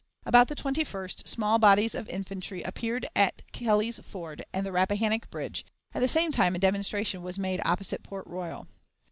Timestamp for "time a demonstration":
6.31-7.21